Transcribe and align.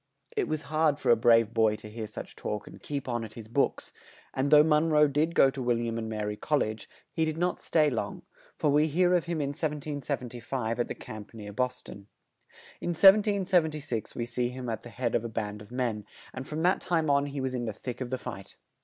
It 0.35 0.47
was 0.47 0.63
hard 0.63 0.97
for 0.97 1.11
a 1.11 1.15
brave 1.15 1.53
boy 1.53 1.75
to 1.75 1.87
hear 1.87 2.07
such 2.07 2.35
talk 2.35 2.65
and 2.65 2.73
yet 2.77 2.81
keep 2.81 3.07
on 3.07 3.23
at 3.23 3.33
his 3.33 3.47
books, 3.47 3.93
and 4.33 4.49
though 4.49 4.63
Mon 4.63 4.89
roe 4.89 5.07
did 5.07 5.35
go 5.35 5.51
to 5.51 5.61
Wil 5.61 5.77
liam 5.77 5.99
and 5.99 6.09
Mary 6.09 6.35
Col 6.35 6.57
lege, 6.57 6.89
he 7.11 7.23
did 7.23 7.37
not 7.37 7.59
stay 7.59 7.87
long, 7.87 8.23
for 8.55 8.71
we 8.71 8.87
hear 8.87 9.13
of 9.13 9.25
him 9.25 9.39
in 9.39 9.49
1775 9.49 10.79
at 10.79 10.87
the 10.87 10.95
camp 10.95 11.35
near 11.35 11.53
Bos 11.53 11.83
ton. 11.83 12.07
In 12.81 12.95
1776 12.95 14.15
we 14.15 14.25
see 14.25 14.49
him 14.49 14.69
at 14.69 14.81
the 14.81 14.89
head 14.89 15.13
of 15.13 15.23
a 15.23 15.29
band 15.29 15.61
of 15.61 15.69
men, 15.69 16.07
and 16.33 16.47
from 16.47 16.63
that 16.63 16.81
time 16.81 17.07
on 17.11 17.27
he 17.27 17.39
was 17.39 17.53
in 17.53 17.65
the 17.65 17.71
thick 17.71 18.01
of 18.01 18.09
the 18.09 18.17
fight. 18.17 18.55